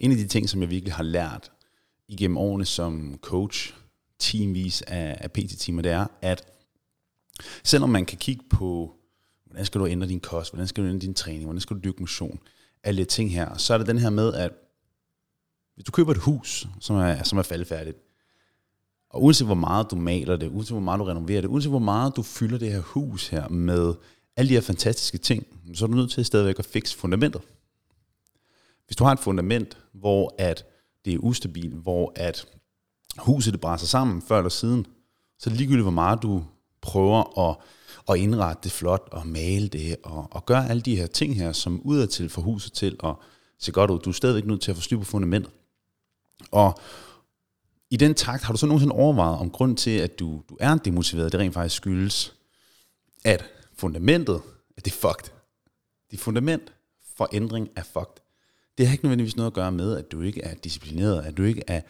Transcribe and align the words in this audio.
en 0.00 0.10
af 0.10 0.16
de 0.16 0.26
ting, 0.26 0.48
som 0.48 0.60
jeg 0.60 0.70
virkelig 0.70 0.94
har 0.94 1.02
lært 1.02 1.52
igennem 2.08 2.36
årene 2.36 2.64
som 2.64 3.18
coach, 3.20 3.74
teamvis 4.18 4.82
af, 4.82 5.18
af 5.20 5.32
PT-timer, 5.32 5.82
det 5.82 5.92
er, 5.92 6.06
at 6.22 6.44
selvom 7.64 7.90
man 7.90 8.06
kan 8.06 8.18
kigge 8.18 8.44
på, 8.50 8.94
hvordan 9.44 9.66
skal 9.66 9.80
du 9.80 9.86
ændre 9.86 10.08
din 10.08 10.20
kost, 10.20 10.52
hvordan 10.52 10.68
skal 10.68 10.84
du 10.84 10.88
ændre 10.88 11.06
din 11.06 11.14
træning, 11.14 11.44
hvordan 11.44 11.60
skal 11.60 11.76
du 11.76 11.80
dyrke 11.84 12.00
motion, 12.00 12.38
alle 12.84 13.04
de 13.04 13.08
ting 13.08 13.32
her, 13.32 13.56
så 13.56 13.74
er 13.74 13.78
det 13.78 13.86
den 13.86 13.98
her 13.98 14.10
med, 14.10 14.34
at 14.34 14.52
hvis 15.74 15.84
du 15.84 15.92
køber 15.92 16.12
et 16.12 16.18
hus, 16.18 16.66
som 16.80 16.96
er, 16.96 17.22
som 17.22 17.38
er 17.38 17.42
faldfærdigt, 17.42 17.98
og 19.10 19.22
uanset 19.22 19.46
hvor 19.46 19.54
meget 19.54 19.90
du 19.90 19.96
maler 19.96 20.36
det, 20.36 20.48
uanset 20.48 20.72
hvor 20.72 20.80
meget 20.80 20.98
du 20.98 21.04
renoverer 21.04 21.40
det, 21.40 21.48
uanset 21.48 21.70
hvor 21.70 21.78
meget 21.78 22.16
du 22.16 22.22
fylder 22.22 22.58
det 22.58 22.72
her 22.72 22.80
hus 22.80 23.28
her 23.28 23.48
med 23.48 23.94
alle 24.36 24.48
de 24.48 24.54
her 24.54 24.60
fantastiske 24.60 25.18
ting, 25.18 25.46
så 25.74 25.84
er 25.84 25.86
du 25.86 25.94
nødt 25.94 26.10
til 26.10 26.24
stadigvæk 26.24 26.58
at 26.58 26.64
fikse 26.64 26.96
fundamentet. 26.96 27.42
Hvis 28.88 28.96
du 28.96 29.04
har 29.04 29.12
et 29.12 29.18
fundament, 29.18 29.78
hvor 29.92 30.34
at 30.38 30.64
det 31.04 31.14
er 31.14 31.18
ustabilt, 31.18 31.74
hvor 31.74 32.12
at 32.16 32.46
huset 33.18 33.52
det 33.52 33.60
brænder 33.60 33.86
sammen 33.86 34.22
før 34.22 34.38
eller 34.38 34.48
siden, 34.48 34.86
så 35.38 35.50
er 35.50 35.52
det 35.52 35.58
ligegyldigt, 35.58 35.84
hvor 35.84 35.90
meget 35.90 36.22
du 36.22 36.44
prøver 36.80 37.48
at, 37.50 37.56
at 38.08 38.20
indrette 38.20 38.60
det 38.64 38.72
flot 38.72 39.08
og 39.12 39.26
male 39.26 39.68
det 39.68 39.96
og, 40.02 40.28
og 40.30 40.46
gøre 40.46 40.68
alle 40.68 40.82
de 40.82 40.96
her 40.96 41.06
ting 41.06 41.36
her, 41.36 41.52
som 41.52 41.80
udadtil 41.84 42.28
for 42.28 42.42
huset 42.42 42.72
til 42.72 42.96
at 43.04 43.14
se 43.58 43.72
godt 43.72 43.90
ud. 43.90 43.98
Du 43.98 44.10
er 44.10 44.14
stadigvæk 44.14 44.46
nødt 44.46 44.60
til 44.60 44.70
at 44.70 44.76
få 44.76 44.82
styr 44.82 44.98
på 44.98 45.04
fundamentet. 45.04 45.52
Og 46.50 46.78
i 47.90 47.96
den 47.96 48.14
takt 48.14 48.42
har 48.42 48.52
du 48.52 48.58
så 48.58 48.66
nogensinde 48.66 48.94
overvejet 48.94 49.38
om 49.38 49.50
grund 49.50 49.76
til, 49.76 49.98
at 49.98 50.18
du, 50.18 50.42
du 50.48 50.56
er 50.60 50.76
demotiveret, 50.76 51.32
det 51.32 51.40
rent 51.40 51.54
faktisk 51.54 51.76
skyldes, 51.76 52.34
at 53.24 53.44
fundamentet, 53.74 54.40
at 54.76 54.84
det 54.84 54.90
er 54.90 54.96
fucked. 54.96 55.32
Det 56.10 56.20
fundament 56.20 56.72
for 57.16 57.28
ændring 57.32 57.68
er 57.76 57.82
fucked. 57.82 58.27
Det 58.78 58.86
har 58.86 58.92
ikke 58.92 59.04
nødvendigvis 59.04 59.36
noget 59.36 59.46
at 59.46 59.54
gøre 59.54 59.72
med, 59.72 59.96
at 59.96 60.12
du 60.12 60.20
ikke 60.20 60.42
er 60.42 60.54
disciplineret, 60.54 61.22
at 61.22 61.36
du 61.36 61.42
ikke 61.42 61.62
er, 61.66 61.80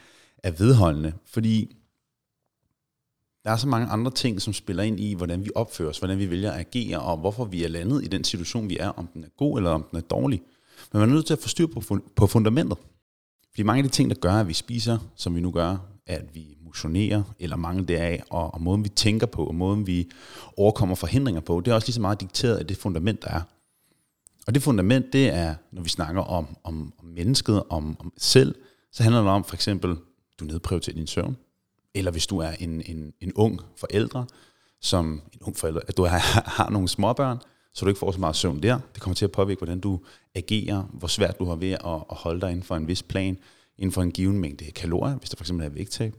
er 0.43 0.51
vedholdende, 0.51 1.13
fordi 1.27 1.77
der 3.45 3.51
er 3.51 3.57
så 3.57 3.69
mange 3.69 3.87
andre 3.87 4.11
ting, 4.11 4.43
som 4.43 4.53
spiller 4.53 4.83
ind 4.83 5.01
i, 5.01 5.15
hvordan 5.15 5.45
vi 5.45 5.51
opfører 5.55 5.89
os, 5.89 5.99
hvordan 5.99 6.19
vi 6.19 6.31
vælger 6.31 6.53
at 6.53 6.61
agere, 6.61 7.01
og 7.01 7.17
hvorfor 7.17 7.45
vi 7.45 7.65
er 7.65 7.69
landet 7.69 8.05
i 8.05 8.07
den 8.07 8.25
situation, 8.25 8.69
vi 8.69 8.79
er, 8.79 8.89
om 8.89 9.07
den 9.07 9.25
er 9.25 9.29
god 9.37 9.59
eller 9.59 9.71
om 9.71 9.87
den 9.91 9.97
er 9.97 10.03
dårlig. 10.03 10.43
Men 10.93 11.01
man 11.01 11.09
er 11.09 11.15
nødt 11.15 11.27
til 11.27 11.35
at 11.35 11.39
få 11.39 11.49
styr 11.49 11.67
på, 11.67 12.01
på 12.17 12.27
fundamentet. 12.27 12.79
Fordi 13.51 13.63
mange 13.63 13.79
af 13.79 13.85
de 13.85 13.95
ting, 13.95 14.11
der 14.11 14.17
gør, 14.17 14.33
at 14.33 14.49
vi 14.49 14.53
spiser, 14.53 14.99
som 15.17 15.35
vi 15.35 15.41
nu 15.41 15.51
gør, 15.51 15.77
at 16.07 16.35
vi 16.35 16.57
motionerer, 16.65 17.23
eller 17.39 17.57
mange 17.57 17.85
deraf, 17.85 18.23
og, 18.31 18.55
og 18.55 18.61
måden 18.61 18.85
vi 18.85 18.89
tænker 18.89 19.27
på, 19.27 19.47
og 19.47 19.55
måden 19.55 19.87
vi 19.87 20.11
overkommer 20.57 20.95
forhindringer 20.95 21.41
på, 21.41 21.61
det 21.61 21.71
er 21.71 21.75
også 21.75 21.87
lige 21.87 21.95
så 21.95 22.01
meget 22.01 22.21
dikteret 22.21 22.57
af 22.57 22.67
det 22.67 22.77
fundament, 22.77 23.23
der 23.23 23.29
er. 23.29 23.43
Og 24.49 24.55
det 24.55 24.63
fundament, 24.63 25.13
det 25.13 25.29
er, 25.29 25.55
når 25.73 25.83
vi 25.83 25.89
snakker 25.89 26.23
om, 26.23 26.57
om, 26.65 26.93
om 26.99 27.05
mennesket, 27.05 27.63
om, 27.71 27.97
om 28.01 28.13
selv, 28.17 28.55
så 28.93 29.03
handler 29.03 29.21
det 29.21 29.31
om 29.31 29.45
for 29.45 29.55
eksempel, 29.55 29.97
du 30.41 30.45
nedprioriterer 30.45 30.97
din 30.97 31.07
søvn, 31.07 31.37
eller 31.95 32.11
hvis 32.11 32.27
du 32.27 32.39
er 32.39 32.51
en, 32.51 32.83
en, 32.87 33.13
en 33.21 33.33
ung 33.35 33.61
forældre, 33.77 34.27
som 34.81 35.23
en 35.33 35.41
ung 35.41 35.57
forælder, 35.57 35.81
at 35.89 35.97
du 35.97 36.05
har, 36.05 36.19
har 36.57 36.71
nogle 36.71 36.89
småbørn, 36.89 37.39
så 37.75 37.85
du 37.85 37.89
ikke 37.89 37.99
får 37.99 38.13
så 38.13 38.21
meget 38.21 38.37
søvn 38.37 38.63
der. 38.63 38.79
Det 38.95 39.03
kommer 39.03 39.15
til 39.15 39.25
at 39.25 39.33
påvirke, 39.33 39.59
hvordan 39.59 39.81
du 39.81 40.01
agerer, 40.35 40.83
hvor 40.83 41.09
svært 41.09 41.39
du 41.39 41.45
har 41.45 41.57
ved 41.57 41.73
at, 41.73 41.81
at 41.85 42.17
holde 42.17 42.41
dig 42.41 42.51
inden 42.51 42.65
for 42.65 42.77
en 42.77 42.89
vis 42.89 43.03
plan, 43.03 43.39
inden 43.79 43.93
for 43.93 44.03
en 44.03 44.11
given 44.11 44.39
mængde 44.39 44.71
kalorier, 44.71 45.17
hvis 45.17 45.31
der 45.31 45.37
for 45.37 45.45
eksempel 45.45 45.67
er 45.67 45.71
vægttab. 45.71 46.15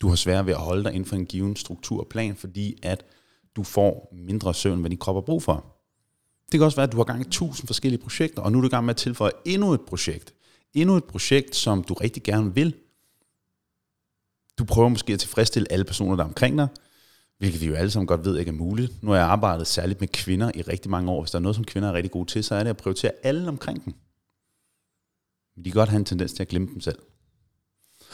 Du 0.00 0.08
har 0.08 0.16
svært 0.16 0.46
ved 0.46 0.52
at 0.52 0.60
holde 0.60 0.84
dig 0.84 0.92
inden 0.92 1.08
for 1.08 1.16
en 1.16 1.26
given 1.26 1.56
struktur 1.56 2.00
og 2.00 2.06
plan, 2.08 2.36
fordi 2.36 2.78
at 2.82 3.04
du 3.56 3.62
får 3.62 4.12
mindre 4.12 4.54
søvn, 4.54 4.80
hvad 4.80 4.90
din 4.90 4.98
krop 4.98 5.16
har 5.16 5.20
brug 5.20 5.42
for. 5.42 5.75
Det 6.52 6.58
kan 6.60 6.62
også 6.62 6.76
være, 6.76 6.86
at 6.86 6.92
du 6.92 6.96
har 6.96 7.04
gang 7.04 7.20
i 7.20 7.30
tusind 7.30 7.66
forskellige 7.66 8.02
projekter, 8.02 8.42
og 8.42 8.52
nu 8.52 8.58
er 8.58 8.62
du 8.62 8.66
i 8.66 8.70
gang 8.70 8.84
med 8.84 8.94
at 8.94 8.96
tilføje 8.96 9.32
endnu 9.44 9.72
et 9.72 9.80
projekt. 9.80 10.34
Endnu 10.74 10.96
et 10.96 11.04
projekt, 11.04 11.56
som 11.56 11.84
du 11.84 11.94
rigtig 11.94 12.22
gerne 12.22 12.54
vil. 12.54 12.74
Du 14.58 14.64
prøver 14.64 14.88
måske 14.88 15.12
at 15.12 15.20
tilfredsstille 15.20 15.72
alle 15.72 15.84
personer, 15.84 16.16
der 16.16 16.22
er 16.22 16.28
omkring 16.28 16.58
dig, 16.58 16.68
hvilket 17.38 17.60
vi 17.60 17.66
jo 17.66 17.74
alle 17.74 17.90
sammen 17.90 18.06
godt 18.06 18.24
ved 18.24 18.38
ikke 18.38 18.48
er 18.48 18.52
muligt. 18.52 19.02
Nu 19.02 19.10
har 19.10 19.18
jeg 19.18 19.26
arbejdet 19.26 19.66
særligt 19.66 20.00
med 20.00 20.08
kvinder 20.08 20.50
i 20.54 20.62
rigtig 20.62 20.90
mange 20.90 21.10
år. 21.10 21.22
Hvis 21.22 21.30
der 21.30 21.38
er 21.38 21.42
noget, 21.42 21.56
som 21.56 21.64
kvinder 21.64 21.88
er 21.88 21.92
rigtig 21.92 22.10
gode 22.10 22.30
til, 22.30 22.44
så 22.44 22.54
er 22.54 22.62
det 22.62 22.70
at 22.70 22.76
prioritere 22.76 23.12
alle 23.22 23.48
omkring 23.48 23.84
dem. 23.84 23.94
Men 25.56 25.64
de 25.64 25.70
kan 25.70 25.78
godt 25.78 25.88
have 25.88 25.98
en 25.98 26.04
tendens 26.04 26.32
til 26.32 26.42
at 26.42 26.48
glemme 26.48 26.68
dem 26.68 26.80
selv. 26.80 26.98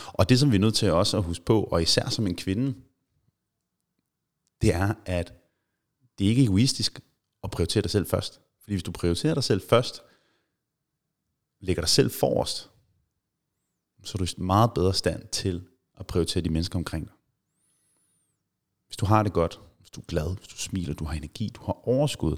Og 0.06 0.28
det, 0.28 0.38
som 0.38 0.50
vi 0.50 0.56
er 0.56 0.60
nødt 0.60 0.74
til 0.74 0.92
også 0.92 1.16
at 1.16 1.22
huske 1.22 1.44
på, 1.44 1.62
og 1.62 1.82
især 1.82 2.08
som 2.08 2.26
en 2.26 2.36
kvinde, 2.36 2.74
det 4.62 4.74
er, 4.74 4.94
at 5.06 5.34
det 6.18 6.24
ikke 6.24 6.42
er 6.42 6.46
egoistisk 6.46 7.00
at 7.44 7.50
prioritere 7.50 7.82
dig 7.82 7.90
selv 7.90 8.06
først. 8.06 8.40
Fordi 8.60 8.74
hvis 8.74 8.82
du 8.82 8.92
prioriterer 8.92 9.34
dig 9.34 9.44
selv 9.44 9.62
først, 9.68 10.02
lægger 11.60 11.82
dig 11.82 11.88
selv 11.88 12.10
forrest, 12.10 12.70
så 14.02 14.12
er 14.14 14.24
du 14.24 14.24
i 14.24 14.44
meget 14.44 14.74
bedre 14.74 14.94
stand 14.94 15.28
til 15.28 15.68
at 15.98 16.06
prioritere 16.06 16.44
de 16.44 16.50
mennesker 16.50 16.78
omkring 16.78 17.06
dig. 17.06 17.14
Hvis 18.86 18.96
du 18.96 19.06
har 19.06 19.22
det 19.22 19.32
godt, 19.32 19.60
hvis 19.78 19.90
du 19.90 20.00
er 20.00 20.04
glad, 20.04 20.36
hvis 20.36 20.48
du 20.48 20.56
smiler, 20.56 20.94
du 20.94 21.04
har 21.04 21.14
energi, 21.14 21.48
du 21.48 21.62
har 21.62 21.88
overskud, 21.88 22.36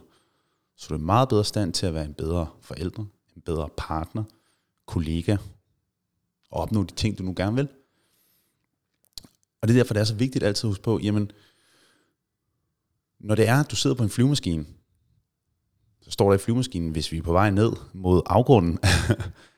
så 0.76 0.94
er 0.94 0.98
du 0.98 1.02
i 1.02 1.06
meget 1.06 1.28
bedre 1.28 1.44
stand 1.44 1.72
til 1.72 1.86
at 1.86 1.94
være 1.94 2.04
en 2.04 2.14
bedre 2.14 2.50
forældre, 2.60 3.06
en 3.36 3.42
bedre 3.42 3.68
partner, 3.76 4.24
kollega, 4.86 5.36
og 6.50 6.60
opnå 6.60 6.82
de 6.82 6.94
ting, 6.94 7.18
du 7.18 7.22
nu 7.22 7.34
gerne 7.36 7.56
vil. 7.56 7.68
Og 9.60 9.68
det 9.68 9.74
er 9.74 9.78
derfor, 9.78 9.94
det 9.94 10.00
er 10.00 10.04
så 10.04 10.14
vigtigt 10.14 10.44
altid 10.44 10.64
at 10.64 10.70
huske 10.70 10.82
på, 10.82 10.98
jamen, 10.98 11.32
når 13.18 13.34
det 13.34 13.48
er, 13.48 13.60
at 13.60 13.70
du 13.70 13.76
sidder 13.76 13.96
på 13.96 14.02
en 14.02 14.10
flyvemaskine, 14.10 14.66
så 16.04 16.10
står 16.10 16.28
der 16.28 16.34
i 16.34 16.38
flyvemaskinen, 16.38 16.90
hvis 16.90 17.12
vi 17.12 17.18
er 17.18 17.22
på 17.22 17.32
vej 17.32 17.50
ned 17.50 17.72
mod 17.92 18.22
afgrunden, 18.26 18.78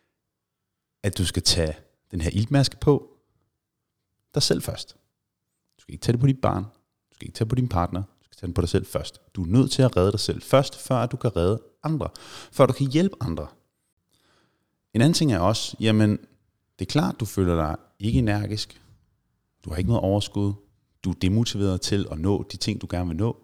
at 1.06 1.18
du 1.18 1.26
skal 1.26 1.42
tage 1.42 1.74
den 2.10 2.20
her 2.20 2.30
iltmaske 2.32 2.76
på 2.80 3.10
dig 4.34 4.42
selv 4.42 4.62
først. 4.62 4.96
Du 5.76 5.80
skal 5.80 5.92
ikke 5.94 6.02
tage 6.02 6.12
det 6.12 6.20
på 6.20 6.26
dit 6.26 6.40
barn. 6.40 6.62
Du 7.10 7.14
skal 7.14 7.26
ikke 7.26 7.36
tage 7.36 7.44
det 7.44 7.48
på 7.48 7.54
din 7.54 7.68
partner. 7.68 8.02
Du 8.02 8.24
skal 8.24 8.36
tage 8.36 8.46
den 8.46 8.54
på 8.54 8.60
dig 8.60 8.68
selv 8.68 8.86
først. 8.86 9.20
Du 9.34 9.42
er 9.42 9.46
nødt 9.46 9.70
til 9.70 9.82
at 9.82 9.96
redde 9.96 10.12
dig 10.12 10.20
selv 10.20 10.42
først, 10.42 10.78
før 10.78 11.06
du 11.06 11.16
kan 11.16 11.36
redde 11.36 11.62
andre. 11.82 12.08
Før 12.52 12.66
du 12.66 12.72
kan 12.72 12.90
hjælpe 12.90 13.16
andre. 13.20 13.46
En 14.94 15.00
anden 15.00 15.14
ting 15.14 15.32
er 15.32 15.38
også, 15.38 15.76
jamen, 15.80 16.10
det 16.78 16.86
er 16.86 16.90
klart, 16.90 17.20
du 17.20 17.24
føler 17.24 17.54
dig 17.56 17.76
ikke 17.98 18.18
energisk. 18.18 18.82
Du 19.64 19.70
har 19.70 19.76
ikke 19.76 19.88
noget 19.88 20.02
overskud. 20.02 20.52
Du 21.04 21.10
er 21.10 21.14
demotiveret 21.14 21.80
til 21.80 22.06
at 22.10 22.18
nå 22.18 22.46
de 22.52 22.56
ting, 22.56 22.80
du 22.80 22.86
gerne 22.90 23.08
vil 23.08 23.16
nå. 23.16 23.42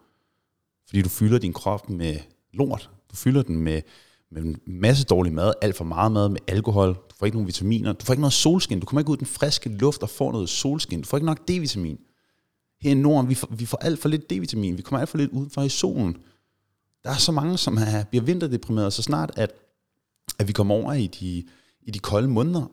Fordi 0.86 1.02
du 1.02 1.08
fylder 1.08 1.38
din 1.38 1.52
krop 1.52 1.90
med 1.90 2.19
lort. 2.52 2.90
Du 3.10 3.16
fylder 3.16 3.42
den 3.42 3.56
med, 3.56 3.82
med 4.30 4.42
en 4.42 4.60
masse 4.66 5.04
dårlig 5.04 5.32
mad, 5.32 5.52
alt 5.62 5.76
for 5.76 5.84
meget 5.84 6.12
mad, 6.12 6.28
med 6.28 6.40
alkohol. 6.46 6.94
Du 6.94 7.14
får 7.18 7.26
ikke 7.26 7.36
nogen 7.36 7.46
vitaminer. 7.46 7.92
Du 7.92 8.04
får 8.04 8.12
ikke 8.12 8.20
noget 8.20 8.32
solskin. 8.32 8.80
Du 8.80 8.86
kommer 8.86 9.00
ikke 9.00 9.10
ud 9.10 9.16
i 9.16 9.18
den 9.18 9.26
friske 9.26 9.68
luft 9.68 10.02
og 10.02 10.10
får 10.10 10.32
noget 10.32 10.48
solskin. 10.48 11.00
Du 11.00 11.08
får 11.08 11.16
ikke 11.16 11.26
nok 11.26 11.50
D-vitamin. 11.50 11.98
Her 12.80 12.90
i 12.90 12.94
Norden, 12.94 13.28
vi 13.28 13.34
får, 13.34 13.48
vi 13.50 13.66
får 13.66 13.76
alt 13.76 13.98
for 13.98 14.08
lidt 14.08 14.32
D-vitamin. 14.32 14.76
Vi 14.76 14.82
kommer 14.82 15.00
alt 15.00 15.08
for 15.08 15.18
lidt 15.18 15.30
udenfor 15.30 15.62
i 15.62 15.68
solen. 15.68 16.16
Der 17.04 17.10
er 17.10 17.16
så 17.16 17.32
mange, 17.32 17.58
som 17.58 17.76
er, 17.76 18.04
bliver 18.04 18.24
vinterdeprimeret 18.24 18.92
så 18.92 19.02
snart, 19.02 19.32
at, 19.36 19.52
at 20.38 20.48
vi 20.48 20.52
kommer 20.52 20.74
over 20.74 20.92
i 20.92 21.06
de, 21.06 21.44
i 21.82 21.90
de 21.90 21.98
kolde 21.98 22.28
måneder. 22.28 22.66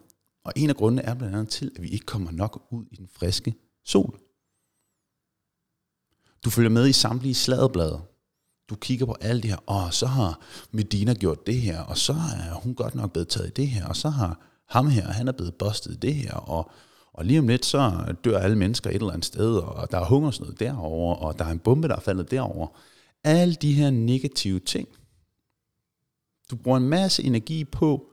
Og 0.44 0.53
en 0.56 0.69
af 0.69 0.75
grundene 0.75 1.01
er 1.01 1.13
blandt 1.13 1.35
andet 1.35 1.50
til, 1.50 1.72
at 1.75 1.84
vi 1.84 1.88
ikke 1.88 2.06
kommer 2.06 2.31
nok 2.31 2.67
ud 2.72 2.85
i 2.91 2.96
den 2.96 3.07
friske 3.11 3.53
sol. 3.85 4.19
Du 6.46 6.50
følger 6.50 6.69
med 6.69 6.88
i 6.88 6.94
samtlige 6.94 7.35
sladeblade. 7.35 8.01
Du 8.69 8.75
kigger 8.75 9.06
på 9.06 9.16
alle 9.22 9.41
de 9.41 9.47
her, 9.47 9.57
og 9.66 9.94
så 9.94 10.06
har 10.06 10.40
Medina 10.72 11.13
gjort 11.13 11.47
det 11.47 11.62
her, 11.62 11.81
og 11.81 11.97
så 11.97 12.13
er 12.13 12.53
hun 12.53 12.75
godt 12.75 12.96
nok 12.96 13.12
blevet 13.12 13.28
taget 13.28 13.47
i 13.47 13.52
det 13.52 13.68
her, 13.68 13.85
og 13.85 13.96
så 13.96 14.09
har 14.09 14.40
ham 14.69 14.88
her, 14.90 15.07
han 15.07 15.28
er 15.28 15.31
blevet 15.31 15.56
bustet 15.56 15.91
i 15.94 15.96
det 15.96 16.16
her, 16.16 16.34
og, 16.34 16.72
og 17.13 17.25
lige 17.25 17.40
om 17.40 17.47
lidt, 17.47 17.66
så 17.66 18.16
dør 18.24 18.40
alle 18.40 18.58
mennesker 18.58 18.90
et 18.90 18.96
eller 18.96 19.12
andet 19.12 19.25
sted, 19.25 19.56
og 19.56 19.91
der 19.91 20.00
er 20.00 20.06
hungersnød 20.06 20.53
derovre, 20.53 21.16
og 21.16 21.40
der 21.40 21.46
er 21.46 21.52
en 21.52 21.59
bombe, 21.59 21.88
der 21.88 21.96
er 21.96 22.00
faldet 22.00 22.31
derover. 22.31 22.68
Alle 23.24 23.56
de 23.56 23.74
her 23.74 23.90
negative 23.90 24.59
ting. 24.59 24.88
Du 26.52 26.56
bruger 26.56 26.78
en 26.78 26.90
masse 26.90 27.24
energi 27.24 27.63
på 27.63 28.06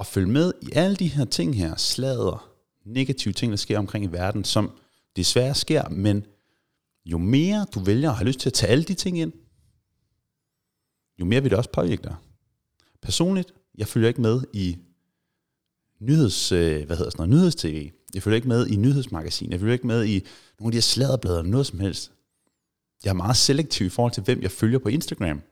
at 0.00 0.06
følge 0.06 0.28
med 0.28 0.52
i 0.62 0.68
alle 0.72 0.96
de 0.96 1.08
her 1.08 1.24
ting 1.24 1.56
her, 1.56 1.76
slader, 1.76 2.50
negative 2.84 3.34
ting, 3.34 3.50
der 3.50 3.56
sker 3.56 3.78
omkring 3.78 4.04
i 4.04 4.12
verden, 4.12 4.44
som 4.44 4.70
desværre 5.16 5.54
sker, 5.54 5.88
men 5.88 6.24
jo 7.04 7.18
mere 7.18 7.66
du 7.74 7.80
vælger 7.80 8.10
at 8.10 8.16
have 8.16 8.26
lyst 8.26 8.40
til 8.40 8.48
at 8.48 8.52
tage 8.52 8.72
alle 8.72 8.84
de 8.84 8.94
ting 8.94 9.18
ind, 9.18 9.32
jo 11.20 11.24
mere 11.24 11.42
vil 11.42 11.50
det 11.50 11.58
også 11.58 11.70
påvirke 11.70 12.02
dig. 12.02 12.14
Personligt, 13.02 13.54
jeg 13.78 13.88
følger 13.88 14.08
ikke 14.08 14.20
med 14.20 14.42
i 14.52 14.78
nyheds, 16.00 16.52
øh, 16.52 16.86
hvad 16.86 16.96
hedder 16.96 17.10
sådan 17.10 17.28
noget, 17.28 17.40
nyhedstv. 17.40 17.90
Jeg 18.14 18.22
følger 18.22 18.36
ikke 18.36 18.48
med 18.48 18.66
i 18.66 18.76
nyhedsmagasin. 18.76 19.52
Jeg 19.52 19.60
følger 19.60 19.72
ikke 19.72 19.86
med 19.86 20.04
i 20.04 20.26
nogle 20.58 20.68
af 20.68 20.72
de 20.72 20.76
her 20.76 20.82
sladderblader, 20.82 21.42
noget 21.42 21.66
som 21.66 21.80
helst. 21.80 22.12
Jeg 23.04 23.10
er 23.10 23.14
meget 23.14 23.36
selektiv 23.36 23.86
i 23.86 23.90
forhold 23.90 24.12
til, 24.12 24.22
hvem 24.22 24.42
jeg 24.42 24.50
følger 24.50 24.78
på 24.78 24.88
Instagram. 24.88 25.42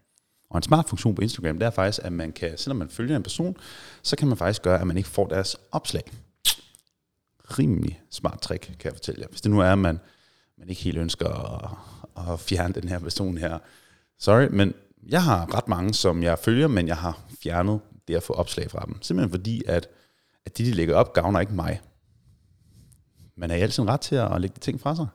Og 0.50 0.56
en 0.56 0.62
smart 0.62 0.88
funktion 0.88 1.14
på 1.14 1.22
Instagram, 1.22 1.58
det 1.58 1.66
er 1.66 1.70
faktisk, 1.70 2.00
at 2.04 2.12
man 2.12 2.32
kan, 2.32 2.58
selvom 2.58 2.76
man 2.76 2.88
følger 2.88 3.16
en 3.16 3.22
person, 3.22 3.56
så 4.02 4.16
kan 4.16 4.28
man 4.28 4.36
faktisk 4.36 4.62
gøre, 4.62 4.80
at 4.80 4.86
man 4.86 4.96
ikke 4.96 5.08
får 5.08 5.26
deres 5.26 5.56
opslag. 5.72 6.02
Rimelig 7.58 8.00
smart 8.10 8.40
trick, 8.40 8.62
kan 8.62 8.84
jeg 8.84 8.92
fortælle 8.92 9.20
jer. 9.20 9.28
Hvis 9.28 9.40
det 9.40 9.50
nu 9.50 9.60
er, 9.60 9.72
at 9.72 9.78
man, 9.78 10.00
man 10.58 10.68
ikke 10.68 10.82
helt 10.82 10.98
ønsker 10.98 11.28
at, 11.28 12.32
at 12.32 12.40
fjerne 12.40 12.74
den 12.74 12.88
her 12.88 12.98
person 12.98 13.38
her. 13.38 13.58
Sorry, 14.18 14.46
men 14.50 14.74
jeg 15.08 15.24
har 15.24 15.54
ret 15.54 15.68
mange, 15.68 15.94
som 15.94 16.22
jeg 16.22 16.38
følger, 16.38 16.68
men 16.68 16.88
jeg 16.88 16.96
har 16.96 17.24
fjernet 17.42 17.80
det 18.08 18.14
at 18.14 18.22
få 18.22 18.32
opslag 18.32 18.70
fra 18.70 18.84
dem. 18.86 19.02
Simpelthen 19.02 19.30
fordi, 19.30 19.62
at, 19.66 19.88
at 20.44 20.58
det, 20.58 20.66
de 20.66 20.72
lægger 20.72 20.94
op, 20.94 21.12
gavner 21.12 21.40
ikke 21.40 21.54
mig. 21.54 21.80
Man 23.36 23.50
har 23.50 23.56
altid 23.56 23.82
en 23.82 23.88
ret 23.88 24.00
til 24.00 24.16
at 24.16 24.40
lægge 24.40 24.54
de 24.54 24.60
ting 24.60 24.80
fra 24.80 24.96
sig. 24.96 25.06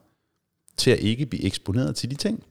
Til 0.77 0.91
at 0.91 0.99
ikke 0.99 1.25
blive 1.25 1.43
eksponeret 1.43 1.95
til 1.95 2.11
de 2.11 2.15
ting. 2.15 2.43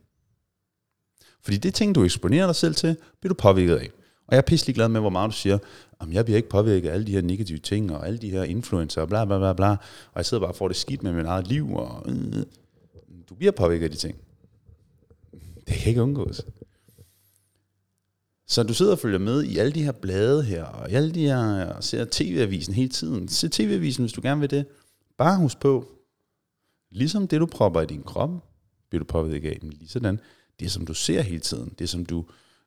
Fordi 1.43 1.57
det 1.57 1.75
ting, 1.75 1.95
du 1.95 2.05
eksponerer 2.05 2.47
dig 2.47 2.57
selv 2.57 2.75
til, 2.75 2.97
bliver 3.21 3.35
du 3.35 3.39
påvirket 3.39 3.77
af. 3.77 3.91
Og 4.27 4.33
jeg 4.33 4.39
er 4.39 4.47
pisselig 4.47 4.75
glad 4.75 4.89
med, 4.89 5.01
hvor 5.01 5.11
meget 5.11 5.31
du 5.31 5.37
siger, 5.37 5.59
om 5.99 6.13
jeg 6.13 6.25
bliver 6.25 6.37
ikke 6.37 6.49
påvirket 6.49 6.89
af 6.89 6.95
alle 6.95 7.07
de 7.07 7.13
her 7.13 7.23
negative 7.23 7.59
ting, 7.59 7.93
og 7.93 8.07
alle 8.07 8.19
de 8.19 8.31
her 8.31 8.43
influencer, 8.43 9.01
og 9.01 9.09
bla 9.09 9.25
bla 9.25 9.39
bla 9.39 9.53
bla. 9.53 9.71
Og 9.71 10.17
jeg 10.17 10.27
sidder 10.27 10.41
bare 10.41 10.51
og 10.51 10.57
får 10.57 10.69
det 10.69 10.77
skidt 10.77 11.03
med 11.03 11.13
mit 11.13 11.27
eget 11.27 11.47
liv, 11.47 11.75
og 11.75 12.03
øh, 12.07 12.17
øh. 12.17 12.45
du 13.29 13.35
bliver 13.35 13.53
påvirket 13.53 13.85
af 13.85 13.91
de 13.91 13.97
ting. 13.97 14.17
Det 15.67 15.75
kan 15.75 15.89
ikke 15.89 16.03
undgås. 16.03 16.41
Så 18.53 18.63
du 18.63 18.75
sidder 18.75 18.93
og 18.93 18.99
følger 18.99 19.19
med 19.19 19.43
i 19.43 19.59
alle 19.59 19.73
de 19.73 19.85
her 19.85 19.93
blade 19.93 20.45
her, 20.45 20.65
og 20.65 20.91
alle 20.91 21.13
de 21.13 21.21
her, 21.21 21.65
og 21.67 21.85
ser 21.85 22.07
tv-avisen 22.11 22.75
hele 22.75 22.89
tiden. 22.89 23.29
Se 23.29 23.49
tv-avisen, 23.49 24.03
hvis 24.03 24.13
du 24.13 24.21
gerne 24.23 24.41
vil 24.41 24.51
det. 24.51 24.67
Bare 25.19 25.39
husk 25.39 25.61
på, 25.61 25.89
ligesom 26.91 27.29
det 27.29 27.41
du 27.41 27.47
propper 27.47 27.81
i 27.81 27.87
din 27.87 28.03
krop, 28.03 28.31
bliver 28.91 29.05
du 29.05 29.05
påvirket 29.05 29.51
af, 29.51 29.59
lige 29.63 29.89
sådan 29.89 30.21
det 30.61 30.73
som 30.73 30.87
du 30.87 30.95
ser 30.95 31.23
hele 31.23 31.41
tiden, 31.41 31.75
det 31.79 31.89
som 31.89 32.07
du, 32.07 32.25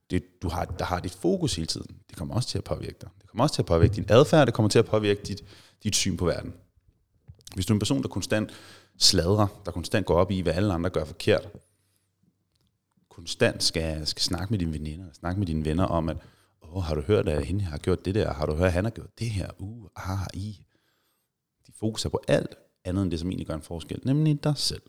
det, 0.09 0.23
du 0.41 0.49
har, 0.49 0.65
der 0.65 0.85
har 0.85 0.99
dit 0.99 1.11
fokus 1.11 1.55
hele 1.55 1.67
tiden, 1.67 1.97
det 2.09 2.17
kommer 2.17 2.35
også 2.35 2.49
til 2.49 2.57
at 2.57 2.63
påvirke 2.63 2.97
dig. 3.01 3.09
Det 3.21 3.29
kommer 3.29 3.43
også 3.43 3.55
til 3.55 3.61
at 3.61 3.65
påvirke 3.65 3.95
din 3.95 4.05
adfærd, 4.09 4.45
det 4.45 4.53
kommer 4.53 4.69
til 4.69 4.79
at 4.79 4.85
påvirke 4.85 5.21
dit, 5.27 5.43
dit 5.83 5.95
syn 5.95 6.17
på 6.17 6.25
verden. 6.25 6.53
Hvis 7.53 7.65
du 7.65 7.73
er 7.73 7.75
en 7.75 7.79
person, 7.79 8.01
der 8.01 8.07
konstant 8.07 8.51
sladrer, 8.99 9.47
der 9.65 9.71
konstant 9.71 10.05
går 10.05 10.15
op 10.15 10.31
i, 10.31 10.41
hvad 10.41 10.53
alle 10.53 10.73
andre 10.73 10.89
gør 10.89 11.05
forkert, 11.05 11.47
konstant 13.15 13.63
skal, 13.63 14.07
skal 14.07 14.21
snakke 14.21 14.53
med 14.53 14.59
dine 14.59 14.73
veninder, 14.73 15.06
snakke 15.13 15.39
med 15.39 15.47
dine 15.47 15.65
venner 15.65 15.83
om, 15.83 16.09
at 16.09 16.17
oh, 16.62 16.83
har 16.83 16.95
du 16.95 17.01
hørt, 17.01 17.27
at 17.27 17.45
hende 17.45 17.63
har 17.63 17.77
gjort 17.77 18.06
det 18.06 18.15
der? 18.15 18.33
Har 18.33 18.45
du 18.45 18.56
hørt, 18.56 18.67
at 18.67 18.73
han 18.73 18.83
har 18.83 18.91
gjort 18.91 19.19
det 19.19 19.29
her? 19.29 19.50
Uh, 19.59 19.88
ah, 19.95 20.27
i. 20.33 20.65
De 21.67 21.71
fokuserer 21.79 22.12
på 22.12 22.21
alt 22.27 22.56
andet 22.85 23.03
end 23.03 23.12
det, 23.12 23.19
som 23.19 23.29
egentlig 23.29 23.47
gør 23.47 23.56
en 23.56 23.62
forskel, 23.62 24.00
nemlig 24.03 24.44
dig 24.44 24.53
selv. 24.57 24.81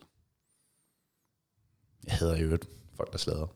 Jeg 2.06 2.14
hader 2.14 2.36
jo 2.36 2.58
folk, 2.96 3.12
der 3.12 3.18
slader. 3.18 3.46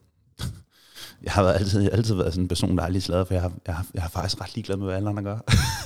jeg 1.23 1.31
har 1.31 1.43
altid, 1.43 1.91
altid 1.91 2.15
været 2.15 2.33
sådan 2.33 2.43
en 2.43 2.47
person, 2.47 2.77
der 2.77 2.83
aldrig 2.83 3.03
slader, 3.03 3.23
for 3.23 3.33
jeg 3.33 3.41
har, 3.41 3.53
jeg, 3.67 3.75
har, 3.75 3.87
jeg 3.93 4.01
har 4.01 4.09
faktisk 4.09 4.41
ret 4.41 4.55
ligeglad 4.55 4.77
med, 4.77 4.85
hvad 4.85 4.95
alle 4.95 5.09
andre 5.09 5.23
gør. 5.23 5.39